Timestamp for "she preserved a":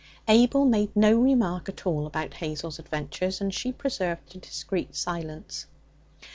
3.53-4.39